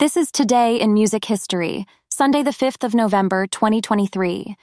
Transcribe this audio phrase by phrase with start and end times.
[0.00, 4.56] This is Today in Music History, Sunday, the 5th of November, 2023.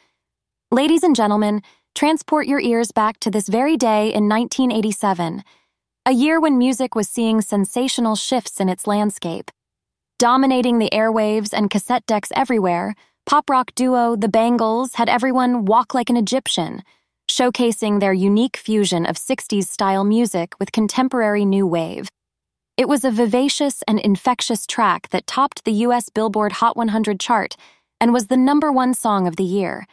[0.71, 1.61] Ladies and gentlemen,
[1.93, 5.43] transport your ears back to this very day in 1987,
[6.07, 9.51] a year when music was seeing sensational shifts in its landscape.
[10.17, 12.95] Dominating the airwaves and cassette decks everywhere,
[13.27, 16.81] pop rock duo The Bangles had everyone walk like an Egyptian,
[17.29, 22.09] showcasing their unique fusion of 60s style music with contemporary new wave.
[22.77, 27.57] It was a vivacious and infectious track that topped the US Billboard Hot 100 chart
[27.99, 29.87] and was the number one song of the year.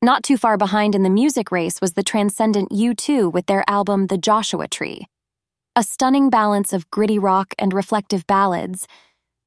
[0.00, 4.06] Not too far behind in the music race was the transcendent U2 with their album
[4.06, 5.08] The Joshua Tree.
[5.74, 8.86] A stunning balance of gritty rock and reflective ballads,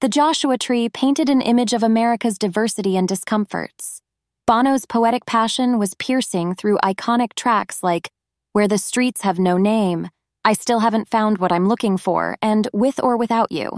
[0.01, 4.01] The Joshua Tree painted an image of America's diversity and discomforts.
[4.45, 8.09] Bono's poetic passion was piercing through iconic tracks like
[8.51, 10.09] Where the Streets Have No Name,
[10.45, 13.71] I Still Haven't Found What I'm Looking For, and With or Without You.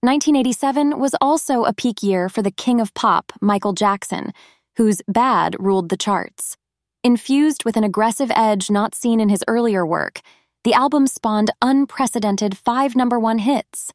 [0.00, 4.32] 1987 was also a peak year for the king of pop, Michael Jackson,
[4.76, 6.56] whose Bad ruled the charts.
[7.04, 10.20] Infused with an aggressive edge not seen in his earlier work,
[10.64, 13.92] the album spawned unprecedented five number one hits.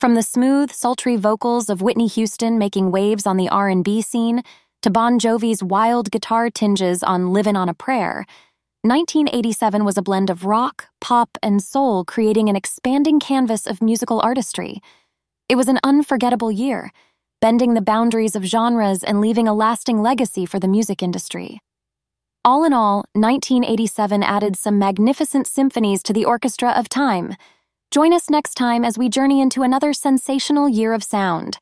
[0.00, 4.42] From the smooth, sultry vocals of Whitney Houston making waves on the R&B scene
[4.80, 8.24] to Bon Jovi's wild guitar tinges on Livin' on a Prayer,
[8.88, 14.20] 1987 was a blend of rock, pop, and soul, creating an expanding canvas of musical
[14.20, 14.80] artistry.
[15.48, 16.92] It was an unforgettable year,
[17.40, 21.60] bending the boundaries of genres and leaving a lasting legacy for the music industry.
[22.44, 27.34] All in all, 1987 added some magnificent symphonies to the orchestra of time.
[27.90, 31.58] Join us next time as we journey into another sensational year of sound.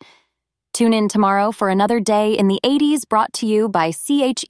[0.75, 4.41] Tune in tomorrow for another day in the 80s brought to you by CHEFDR.com.